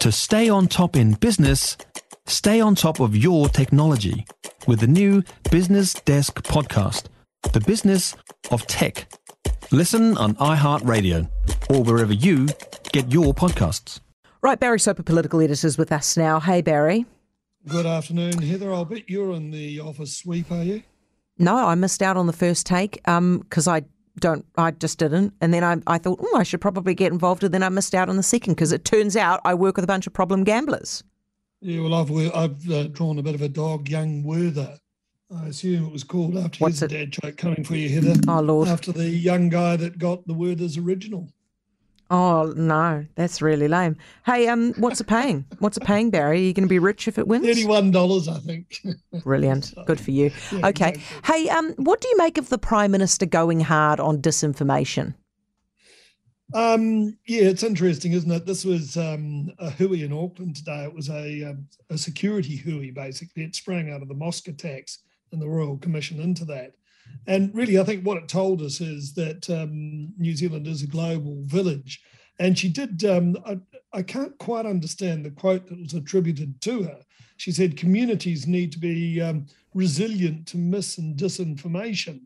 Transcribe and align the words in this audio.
To 0.00 0.10
stay 0.10 0.48
on 0.48 0.66
top 0.66 0.96
in 0.96 1.12
business, 1.12 1.76
stay 2.24 2.58
on 2.58 2.74
top 2.74 3.00
of 3.00 3.14
your 3.14 3.50
technology 3.50 4.24
with 4.66 4.80
the 4.80 4.86
new 4.86 5.22
Business 5.50 5.92
Desk 5.92 6.42
podcast, 6.42 7.08
The 7.52 7.60
Business 7.60 8.16
of 8.50 8.66
Tech. 8.66 9.12
Listen 9.70 10.16
on 10.16 10.36
iHeartRadio 10.36 11.28
or 11.68 11.82
wherever 11.82 12.14
you 12.14 12.48
get 12.92 13.12
your 13.12 13.34
podcasts. 13.34 14.00
Right, 14.40 14.58
Barry 14.58 14.80
Soper, 14.80 15.02
political 15.02 15.42
editors 15.42 15.76
with 15.76 15.92
us 15.92 16.16
now. 16.16 16.40
Hey, 16.40 16.62
Barry. 16.62 17.04
Good 17.68 17.84
afternoon, 17.84 18.40
Heather. 18.40 18.72
I'll 18.72 18.86
bet 18.86 19.10
you're 19.10 19.34
in 19.34 19.50
the 19.50 19.80
office 19.80 20.16
sweep, 20.16 20.50
are 20.50 20.64
you? 20.64 20.82
No, 21.38 21.56
I 21.56 21.74
missed 21.74 22.00
out 22.00 22.16
on 22.16 22.26
the 22.26 22.32
first 22.32 22.64
take 22.64 23.02
because 23.04 23.68
um, 23.68 23.74
I 23.74 23.84
don't, 24.18 24.44
I 24.56 24.70
just 24.72 24.98
didn't. 24.98 25.34
And 25.40 25.54
then 25.54 25.64
I, 25.64 25.76
I 25.86 25.98
thought, 25.98 26.18
oh, 26.22 26.36
I 26.36 26.42
should 26.42 26.60
probably 26.60 26.94
get 26.94 27.12
involved. 27.12 27.44
And 27.44 27.54
then 27.54 27.62
I 27.62 27.68
missed 27.68 27.94
out 27.94 28.08
on 28.08 28.16
the 28.16 28.22
second 28.22 28.54
because 28.54 28.72
it 28.72 28.84
turns 28.84 29.16
out 29.16 29.40
I 29.44 29.54
work 29.54 29.76
with 29.76 29.84
a 29.84 29.88
bunch 29.88 30.06
of 30.06 30.12
problem 30.12 30.44
gamblers. 30.44 31.02
Yeah, 31.60 31.82
well, 31.82 31.94
I've 31.94 32.10
I've 32.34 32.70
uh, 32.70 32.84
drawn 32.84 33.18
a 33.18 33.22
bit 33.22 33.34
of 33.34 33.42
a 33.42 33.48
dog, 33.48 33.88
young 33.88 34.22
Werther. 34.22 34.78
I 35.34 35.46
assume 35.46 35.86
it 35.86 35.92
was 35.92 36.04
called 36.04 36.36
after 36.36 36.58
What's 36.58 36.80
his 36.80 36.90
it? 36.90 36.96
dad 36.96 37.12
joke 37.12 37.36
coming 37.36 37.62
for 37.64 37.76
you, 37.76 37.88
Heather. 37.88 38.18
Oh, 38.26 38.40
Lord. 38.40 38.66
After 38.66 38.92
the 38.92 39.08
young 39.08 39.48
guy 39.48 39.76
that 39.76 39.98
got 39.98 40.26
the 40.26 40.34
Werther's 40.34 40.76
original. 40.76 41.28
Oh 42.10 42.52
no, 42.56 43.06
that's 43.14 43.40
really 43.40 43.68
lame. 43.68 43.96
Hey, 44.26 44.48
um, 44.48 44.74
what's 44.78 45.00
it 45.00 45.06
paying? 45.06 45.44
What's 45.60 45.76
it 45.76 45.84
paying, 45.84 46.10
Barry? 46.10 46.38
Are 46.38 46.42
you 46.42 46.52
going 46.52 46.64
to 46.64 46.68
be 46.68 46.80
rich 46.80 47.06
if 47.06 47.18
it 47.18 47.28
wins? 47.28 47.46
Thirty-one 47.46 47.92
dollars, 47.92 48.26
I 48.26 48.38
think. 48.38 48.80
Brilliant. 49.22 49.72
Good 49.86 50.00
for 50.00 50.10
you. 50.10 50.32
Yeah, 50.52 50.66
okay. 50.68 50.88
exactly. 50.90 51.02
Hey, 51.32 51.48
um, 51.50 51.72
what 51.76 52.00
do 52.00 52.08
you 52.08 52.16
make 52.16 52.36
of 52.36 52.48
the 52.48 52.58
Prime 52.58 52.90
Minister 52.90 53.26
going 53.26 53.60
hard 53.60 54.00
on 54.00 54.20
disinformation? 54.20 55.14
Um, 56.52 57.16
yeah, 57.26 57.42
it's 57.42 57.62
interesting, 57.62 58.12
isn't 58.12 58.30
it? 58.30 58.46
This 58.46 58.64
was 58.64 58.96
um, 58.96 59.52
a 59.60 59.70
hui 59.70 60.02
in 60.02 60.12
Auckland 60.12 60.56
today. 60.56 60.82
It 60.84 60.94
was 60.94 61.08
a, 61.08 61.44
um, 61.44 61.68
a 61.90 61.96
security 61.96 62.56
hui, 62.56 62.90
basically. 62.90 63.44
It 63.44 63.54
sprang 63.54 63.92
out 63.92 64.02
of 64.02 64.08
the 64.08 64.14
mosque 64.14 64.48
attacks 64.48 64.98
and 65.30 65.40
the 65.40 65.48
Royal 65.48 65.78
Commission 65.78 66.20
into 66.20 66.44
that. 66.46 66.72
And 67.26 67.54
really, 67.54 67.78
I 67.78 67.84
think 67.84 68.04
what 68.04 68.16
it 68.16 68.28
told 68.28 68.62
us 68.62 68.80
is 68.80 69.12
that 69.14 69.48
um, 69.50 70.12
New 70.18 70.34
Zealand 70.34 70.66
is 70.66 70.82
a 70.82 70.86
global 70.86 71.42
village. 71.44 72.02
And 72.38 72.58
she 72.58 72.68
did, 72.68 73.04
um, 73.04 73.36
I, 73.46 73.58
I 73.92 74.02
can't 74.02 74.36
quite 74.38 74.66
understand 74.66 75.24
the 75.24 75.30
quote 75.30 75.68
that 75.68 75.80
was 75.80 75.94
attributed 75.94 76.60
to 76.62 76.84
her. 76.84 77.00
She 77.36 77.52
said, 77.52 77.76
communities 77.76 78.46
need 78.46 78.72
to 78.72 78.78
be 78.78 79.20
um, 79.20 79.46
resilient 79.74 80.46
to 80.48 80.58
mis 80.58 80.98
and 80.98 81.16
disinformation. 81.16 82.20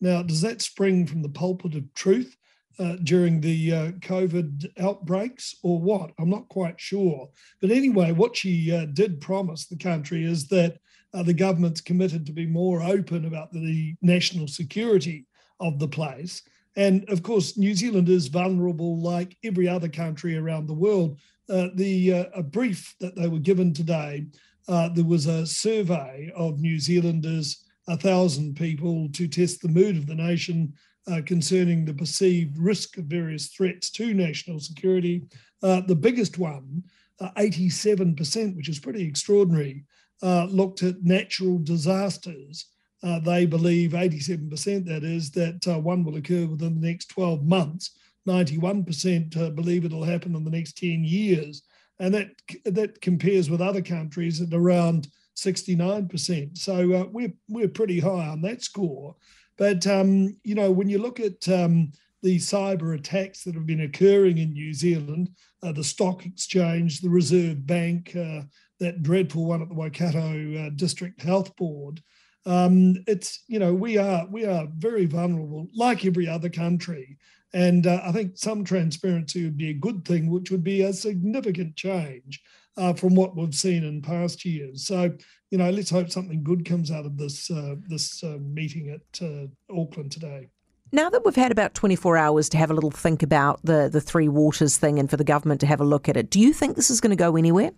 Now, 0.00 0.22
does 0.22 0.40
that 0.42 0.62
spring 0.62 1.06
from 1.06 1.22
the 1.22 1.28
pulpit 1.28 1.74
of 1.74 1.92
truth? 1.94 2.36
uh, 2.78 2.96
during 3.02 3.40
the 3.40 3.72
uh, 3.72 3.90
COVID 4.00 4.66
outbreaks 4.80 5.56
or 5.62 5.80
what? 5.80 6.12
I'm 6.18 6.30
not 6.30 6.48
quite 6.48 6.80
sure. 6.80 7.28
But 7.60 7.70
anyway, 7.70 8.12
what 8.12 8.36
she 8.36 8.72
uh, 8.72 8.86
did 8.86 9.20
promise 9.20 9.66
the 9.66 9.76
country 9.76 10.24
is 10.24 10.48
that 10.48 10.78
uh, 11.16 11.22
the 11.22 11.34
government's 11.34 11.80
committed 11.80 12.26
to 12.26 12.32
be 12.32 12.46
more 12.46 12.82
open 12.82 13.24
about 13.24 13.52
the 13.52 13.94
national 14.02 14.46
security 14.46 15.26
of 15.60 15.78
the 15.78 15.88
place. 15.88 16.42
And 16.76 17.08
of 17.08 17.22
course, 17.22 17.56
New 17.56 17.74
Zealand 17.74 18.08
is 18.08 18.26
vulnerable 18.26 19.00
like 19.00 19.36
every 19.42 19.66
other 19.66 19.88
country 19.88 20.36
around 20.36 20.66
the 20.66 20.74
world. 20.74 21.18
Uh, 21.48 21.68
the 21.74 22.12
uh, 22.12 22.24
a 22.34 22.42
brief 22.42 22.94
that 23.00 23.16
they 23.16 23.28
were 23.28 23.38
given 23.38 23.72
today, 23.72 24.26
there 24.68 25.04
was 25.04 25.26
a 25.26 25.46
survey 25.46 26.30
of 26.36 26.60
New 26.60 26.78
Zealanders, 26.78 27.64
a 27.88 27.96
thousand 27.96 28.56
people 28.56 29.08
to 29.12 29.28
test 29.28 29.62
the 29.62 29.68
mood 29.68 29.96
of 29.96 30.06
the 30.06 30.14
nation 30.14 30.74
uh, 31.10 31.20
concerning 31.24 31.84
the 31.84 31.94
perceived 31.94 32.58
risk 32.58 32.98
of 32.98 33.04
various 33.04 33.48
threats 33.48 33.90
to 33.90 34.12
national 34.12 34.58
security. 34.58 35.22
Uh, 35.62 35.80
the 35.82 35.94
biggest 35.94 36.38
one, 36.38 36.82
uh, 37.20 37.30
87%, 37.36 38.56
which 38.56 38.68
is 38.68 38.78
pretty 38.78 39.06
extraordinary, 39.06 39.84
uh, 40.22 40.46
looked 40.46 40.82
at 40.82 41.02
natural 41.02 41.58
disasters. 41.58 42.66
Uh, 43.02 43.20
they 43.20 43.46
believe 43.46 43.90
87% 43.90 44.86
that 44.86 45.04
is 45.04 45.30
that 45.32 45.66
uh, 45.68 45.78
one 45.78 46.04
will 46.04 46.16
occur 46.16 46.46
within 46.46 46.80
the 46.80 46.86
next 46.86 47.06
12 47.06 47.44
months. 47.44 47.90
91% 48.26 49.54
believe 49.54 49.84
it'll 49.84 50.02
happen 50.02 50.34
in 50.34 50.44
the 50.44 50.50
next 50.50 50.78
10 50.78 51.04
years. 51.04 51.62
And 52.00 52.12
that, 52.14 52.30
that 52.64 53.00
compares 53.00 53.48
with 53.48 53.60
other 53.60 53.82
countries 53.82 54.40
at 54.40 54.52
around 54.52 55.08
69%. 55.36 56.58
So 56.58 57.08
we're, 57.12 57.32
we're 57.48 57.68
pretty 57.68 58.00
high 58.00 58.28
on 58.28 58.42
that 58.42 58.62
score. 58.62 59.14
But 59.56 59.86
um, 59.86 60.36
you 60.44 60.54
know, 60.54 60.70
when 60.70 60.88
you 60.88 60.98
look 60.98 61.20
at 61.20 61.48
um, 61.48 61.92
the 62.22 62.36
cyber 62.36 62.94
attacks 62.94 63.44
that 63.44 63.54
have 63.54 63.66
been 63.66 63.82
occurring 63.82 64.38
in 64.38 64.52
New 64.52 64.72
Zealand, 64.72 65.30
uh, 65.62 65.72
the 65.72 65.84
stock 65.84 66.26
exchange, 66.26 67.00
the 67.00 67.08
Reserve 67.08 67.66
Bank, 67.66 68.14
uh, 68.16 68.42
that 68.80 69.02
dreadful 69.02 69.46
one 69.46 69.62
at 69.62 69.68
the 69.68 69.74
Waikato 69.74 70.66
uh, 70.66 70.70
District 70.76 71.20
Health 71.22 71.54
Board, 71.56 72.02
um, 72.44 72.94
it's 73.06 73.42
you 73.48 73.58
know 73.58 73.74
we 73.74 73.98
are 73.98 74.26
we 74.30 74.44
are 74.44 74.68
very 74.76 75.06
vulnerable, 75.06 75.68
like 75.74 76.04
every 76.04 76.28
other 76.28 76.48
country. 76.48 77.18
And 77.52 77.86
uh, 77.86 78.00
I 78.04 78.12
think 78.12 78.36
some 78.36 78.64
transparency 78.64 79.44
would 79.44 79.56
be 79.56 79.70
a 79.70 79.74
good 79.74 80.04
thing, 80.04 80.30
which 80.30 80.50
would 80.50 80.64
be 80.64 80.82
a 80.82 80.92
significant 80.92 81.74
change 81.76 82.42
uh, 82.76 82.92
from 82.92 83.14
what 83.14 83.36
we've 83.36 83.54
seen 83.54 83.84
in 83.84 84.02
past 84.02 84.44
years. 84.44 84.86
So, 84.86 85.16
you 85.50 85.58
know, 85.58 85.70
let's 85.70 85.90
hope 85.90 86.10
something 86.10 86.42
good 86.42 86.64
comes 86.64 86.90
out 86.90 87.06
of 87.06 87.16
this 87.16 87.50
uh, 87.50 87.76
this 87.88 88.22
uh, 88.22 88.38
meeting 88.40 88.90
at 88.90 89.22
uh, 89.22 89.46
Auckland 89.74 90.12
today. 90.12 90.48
Now 90.92 91.10
that 91.10 91.24
we've 91.24 91.34
had 91.34 91.50
about 91.50 91.74
24 91.74 92.16
hours 92.16 92.48
to 92.50 92.58
have 92.58 92.70
a 92.70 92.74
little 92.74 92.92
think 92.92 93.22
about 93.22 93.60
the, 93.64 93.88
the 93.90 94.00
Three 94.00 94.28
Waters 94.28 94.76
thing 94.76 94.98
and 94.98 95.10
for 95.10 95.16
the 95.16 95.24
government 95.24 95.60
to 95.62 95.66
have 95.66 95.80
a 95.80 95.84
look 95.84 96.08
at 96.08 96.16
it, 96.16 96.30
do 96.30 96.38
you 96.38 96.52
think 96.52 96.76
this 96.76 96.90
is 96.90 97.00
going 97.00 97.10
to 97.10 97.16
go 97.16 97.36
anywhere? 97.36 97.72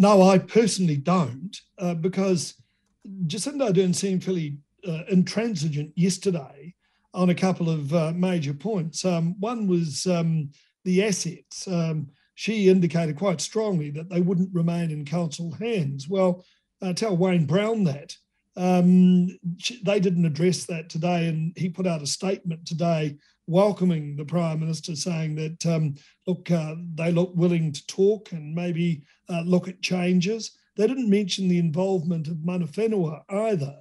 No, 0.00 0.22
I 0.22 0.38
personally 0.38 0.96
don't, 0.96 1.54
uh, 1.76 1.94
because 1.94 2.54
Jacinda 3.26 3.72
Ardern 3.72 3.92
seemed 3.92 4.22
fairly 4.22 4.58
uh, 4.86 5.02
intransigent 5.10 5.92
yesterday 5.96 6.72
on 7.12 7.30
a 7.30 7.34
couple 7.34 7.68
of 7.68 7.92
uh, 7.92 8.12
major 8.14 8.54
points. 8.54 9.04
Um, 9.04 9.34
one 9.40 9.66
was 9.66 10.06
um, 10.06 10.50
the 10.84 11.02
assets. 11.02 11.66
Um, 11.66 12.10
she 12.36 12.68
indicated 12.68 13.16
quite 13.16 13.40
strongly 13.40 13.90
that 13.90 14.08
they 14.08 14.20
wouldn't 14.20 14.54
remain 14.54 14.92
in 14.92 15.04
council 15.04 15.50
hands. 15.50 16.08
Well, 16.08 16.44
uh, 16.80 16.92
tell 16.92 17.16
Wayne 17.16 17.44
Brown 17.44 17.82
that. 17.84 18.16
Um, 18.56 19.36
she, 19.58 19.82
they 19.82 19.98
didn't 19.98 20.26
address 20.26 20.64
that 20.66 20.88
today, 20.90 21.26
and 21.26 21.52
he 21.56 21.68
put 21.68 21.88
out 21.88 22.02
a 22.02 22.06
statement 22.06 22.64
today 22.66 23.16
welcoming 23.48 24.14
the 24.14 24.24
Prime 24.24 24.60
Minister, 24.60 24.94
saying 24.94 25.34
that, 25.36 25.66
um, 25.66 25.94
look, 26.26 26.50
uh, 26.50 26.74
they 26.94 27.10
look 27.10 27.32
willing 27.34 27.72
to 27.72 27.86
talk 27.86 28.30
and 28.32 28.54
maybe 28.54 29.02
uh, 29.28 29.42
look 29.44 29.68
at 29.68 29.82
changes. 29.82 30.52
They 30.76 30.86
didn't 30.86 31.10
mention 31.10 31.48
the 31.48 31.58
involvement 31.58 32.28
of 32.28 32.44
Mana 32.44 32.66
Whenua 32.66 33.22
either. 33.28 33.74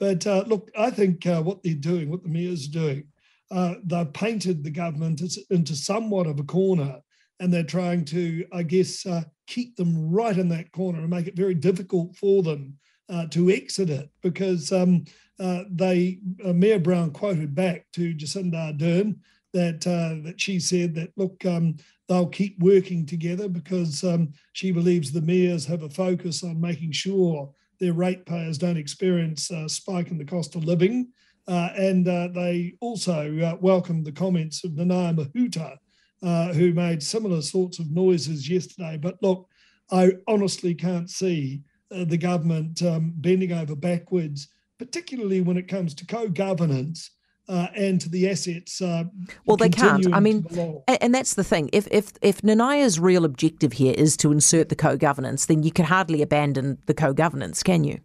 But 0.00 0.26
uh, 0.26 0.44
look, 0.46 0.70
I 0.76 0.90
think 0.90 1.26
uh, 1.26 1.42
what 1.42 1.62
they're 1.62 1.74
doing, 1.74 2.10
what 2.10 2.22
the 2.22 2.30
mayor's 2.30 2.66
doing, 2.66 3.04
uh, 3.50 3.74
they've 3.84 4.12
painted 4.12 4.64
the 4.64 4.70
government 4.70 5.22
into 5.50 5.76
somewhat 5.76 6.26
of 6.26 6.40
a 6.40 6.44
corner 6.44 7.00
and 7.38 7.52
they're 7.52 7.62
trying 7.62 8.04
to, 8.06 8.44
I 8.52 8.62
guess, 8.62 9.04
uh, 9.04 9.22
keep 9.46 9.76
them 9.76 10.10
right 10.10 10.36
in 10.36 10.48
that 10.48 10.72
corner 10.72 11.00
and 11.00 11.10
make 11.10 11.26
it 11.26 11.36
very 11.36 11.54
difficult 11.54 12.16
for 12.16 12.42
them 12.42 12.78
uh, 13.10 13.26
to 13.26 13.50
exit 13.50 13.90
it 13.90 14.08
because 14.22 14.72
um, 14.72 15.04
uh, 15.38 15.64
they, 15.70 16.18
Mayor 16.44 16.78
Brown 16.78 17.10
quoted 17.10 17.54
back 17.54 17.86
to 17.94 18.14
Jacinda 18.14 18.72
Ardern 18.72 19.16
that 19.52 19.80
that 19.80 20.40
she 20.40 20.60
said 20.60 20.94
that 20.94 21.10
look, 21.16 21.44
um, 21.44 21.76
they'll 22.08 22.28
keep 22.28 22.58
working 22.60 23.04
together 23.04 23.48
because 23.48 24.04
um, 24.04 24.32
she 24.52 24.70
believes 24.70 25.10
the 25.10 25.20
mayors 25.20 25.66
have 25.66 25.82
a 25.82 25.90
focus 25.90 26.44
on 26.44 26.60
making 26.60 26.92
sure 26.92 27.52
their 27.80 27.94
ratepayers 27.94 28.58
don't 28.58 28.76
experience 28.76 29.50
a 29.50 29.68
spike 29.68 30.10
in 30.10 30.18
the 30.18 30.24
cost 30.24 30.54
of 30.54 30.64
living. 30.64 31.08
Uh, 31.48 31.70
and 31.76 32.06
uh, 32.06 32.28
they 32.28 32.74
also 32.80 33.36
uh, 33.40 33.56
welcomed 33.60 34.04
the 34.04 34.12
comments 34.12 34.62
of 34.62 34.72
Nanaia 34.72 35.16
Mahuta, 35.16 35.76
uh, 36.22 36.52
who 36.52 36.72
made 36.72 37.02
similar 37.02 37.40
sorts 37.42 37.78
of 37.78 37.90
noises 37.90 38.48
yesterday. 38.48 38.98
But 39.00 39.16
look, 39.22 39.48
I 39.90 40.12
honestly 40.28 40.74
can't 40.74 41.08
see 41.10 41.62
uh, 41.94 42.04
the 42.04 42.16
government 42.16 42.82
um, 42.82 43.12
bending 43.16 43.52
over 43.52 43.74
backwards, 43.76 44.48
particularly 44.78 45.40
when 45.40 45.56
it 45.56 45.68
comes 45.68 45.94
to 45.94 46.06
co 46.06 46.28
governance. 46.28 47.10
Uh, 47.48 47.66
and 47.74 48.00
to 48.00 48.08
the 48.08 48.30
assets. 48.30 48.80
Uh, 48.80 49.02
well, 49.44 49.56
they 49.56 49.68
can't. 49.68 50.06
I 50.14 50.20
mean, 50.20 50.46
and, 50.86 50.98
and 51.02 51.12
that's 51.12 51.34
the 51.34 51.42
thing. 51.42 51.68
If 51.72 51.88
if 51.90 52.12
if 52.22 52.42
Nanaia's 52.42 53.00
real 53.00 53.24
objective 53.24 53.72
here 53.72 53.92
is 53.98 54.16
to 54.18 54.30
insert 54.30 54.68
the 54.68 54.76
co-governance, 54.76 55.46
then 55.46 55.64
you 55.64 55.72
can 55.72 55.84
hardly 55.84 56.22
abandon 56.22 56.78
the 56.86 56.94
co-governance, 56.94 57.64
can 57.64 57.82
you? 57.82 57.98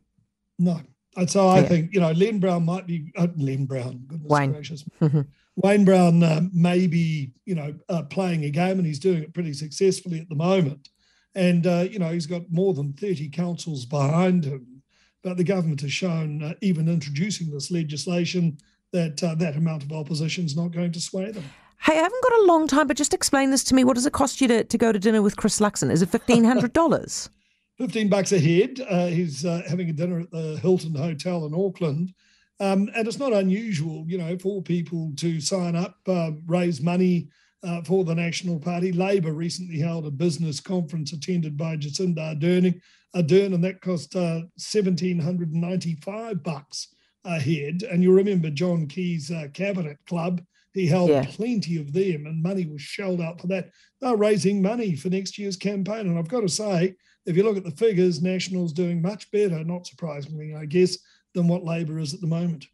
No. 0.58 0.82
And 1.16 1.30
so 1.30 1.48
I 1.48 1.60
Yeah. 1.60 1.68
think, 1.68 1.94
you 1.94 2.00
know, 2.00 2.12
Len 2.14 2.40
Brown 2.40 2.66
might 2.66 2.88
be, 2.88 3.12
uh, 3.16 3.28
Len 3.38 3.66
Brown, 3.66 4.06
goodness 4.08 4.32
Wayne. 4.32 4.52
gracious. 4.52 4.84
Mhm. 5.02 5.28
Wayne 5.58 5.86
Brown 5.86 6.24
uh, 6.24 6.42
may 6.52 6.88
be, 6.88 7.32
you 7.46 7.54
know, 7.54 7.76
uh, 7.88 8.02
playing 8.02 8.46
a 8.46 8.50
game 8.50 8.80
and 8.80 8.86
he's 8.88 9.00
doing 9.00 9.22
it 9.22 9.34
pretty 9.36 9.54
successfully 9.54 10.20
at 10.20 10.28
the 10.30 10.36
moment. 10.36 10.90
And, 11.36 11.68
uh, 11.68 11.86
you 11.90 12.00
know, 12.00 12.10
he's 12.10 12.26
got 12.26 12.44
more 12.50 12.74
than 12.74 12.94
30 12.94 13.30
councils 13.30 13.86
behind 13.86 14.46
him. 14.46 14.82
But 15.22 15.38
the 15.38 15.44
government 15.44 15.82
has 15.82 15.92
shown, 15.92 16.42
uh, 16.42 16.54
even 16.62 16.88
introducing 16.88 17.52
this 17.52 17.72
legislation, 17.72 18.58
that 18.94 19.22
uh, 19.24 19.36
that 19.36 19.56
amount 19.56 19.84
of 19.84 19.92
opposition 19.92 20.46
is 20.46 20.56
not 20.56 20.72
going 20.72 20.92
to 20.94 21.02
sway 21.02 21.32
them. 21.32 21.44
Hey, 21.82 21.94
I 21.94 22.04
haven't 22.04 22.24
got 22.24 22.40
a 22.40 22.46
long 22.46 22.68
time, 22.68 22.88
but 22.88 22.96
just 22.96 23.14
explain 23.14 23.52
this 23.52 23.64
to 23.66 23.76
me. 23.76 23.84
What 23.84 23.96
does 23.96 24.06
it 24.06 24.14
cost 24.14 24.40
you 24.40 24.48
to, 24.48 24.64
to 24.64 24.78
go 24.78 24.92
to 24.92 25.00
dinner 25.00 25.22
with 25.22 25.36
Chris 25.36 25.60
Luxon? 25.60 25.92
Is 25.92 26.02
it 26.02 26.12
$1,500? 26.12 27.30
15 27.78 28.08
bucks 28.10 28.32
a 28.32 28.40
head. 28.40 28.80
Uh, 28.90 29.08
he's 29.08 29.46
uh, 29.46 29.62
having 29.68 29.90
a 29.90 29.94
dinner 29.94 30.22
at 30.22 30.32
the 30.32 30.58
Hilton 30.62 30.96
Hotel 30.96 31.46
in 31.46 31.54
Auckland. 31.54 32.14
Um, 32.60 32.90
and 32.96 33.06
it's 33.06 33.20
not 33.20 33.34
unusual, 33.34 34.06
you 34.08 34.18
know, 34.18 34.38
for 34.38 34.62
people 34.62 35.12
to 35.18 35.42
sign 35.42 35.76
up, 35.76 35.98
uh, 36.08 36.32
raise 36.48 36.82
money 36.82 37.28
uh, 37.66 37.82
for 37.82 38.04
the 38.04 38.16
National 38.16 38.60
Party. 38.60 38.92
Labor 38.92 39.34
recently 39.34 39.80
held 39.80 40.06
a 40.06 40.12
business 40.12 40.60
conference 40.60 41.12
attended 41.12 41.58
by 41.58 41.76
Jacinda 41.76 42.36
Ardern, 42.40 42.80
Ardern 43.16 43.54
and 43.54 43.64
that 43.64 43.82
cost 43.82 44.16
uh, 44.16 44.42
1,795 44.58 46.44
bucks 46.44 46.96
a 47.24 47.40
head. 47.40 47.84
And 47.84 48.04
you 48.04 48.14
remember 48.14 48.50
John 48.50 48.88
Key's 48.88 49.32
uh, 49.32 49.48
Cabinet 49.54 49.98
Club 50.06 50.42
he 50.76 50.86
held 50.86 51.10
yeah. 51.10 51.26
plenty 51.26 51.78
of 51.78 51.94
them, 51.94 52.26
and 52.26 52.44
money 52.44 52.66
was 52.66 52.82
shelled 52.82 53.22
out 53.22 53.40
for 53.40 53.48
that. 53.48 53.70
They're 54.02 54.18
raising 54.18 54.62
money 54.62 54.94
for 54.98 55.08
next 55.08 55.38
year's 55.38 55.56
campaign. 55.56 56.02
And 56.02 56.20
I've 56.20 56.28
got 56.28 56.42
to 56.42 56.50
say, 56.50 56.98
if 57.26 57.38
you 57.38 57.44
look 57.44 57.56
at 57.56 57.64
the 57.64 57.72
figures, 57.72 58.22
National's 58.22 58.74
doing 58.74 59.02
much 59.02 59.32
better, 59.32 59.64
not 59.64 59.88
surprisingly, 59.88 60.54
I 60.54 60.66
guess, 60.66 60.98
than 61.34 61.48
what 61.48 61.64
Labor 61.64 61.98
is 61.98 62.14
at 62.14 62.20
the 62.20 62.28
moment. 62.28 62.68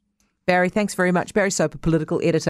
Barry, 0.48 0.70
thanks 0.70 0.96
very 0.96 1.12
much. 1.12 1.36
Barry 1.36 1.52
Soper, 1.52 1.78
political 1.78 2.20
editor. 2.24 2.50